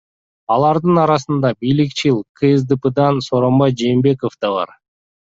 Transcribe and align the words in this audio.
Алардын 0.53 1.01
арасында 1.01 1.51
бийликчил 1.65 2.17
КСДПдан 2.41 3.21
Сооронбай 3.27 3.77
Жээнбеков 3.83 4.39
да 4.47 4.53
бар. 4.57 4.75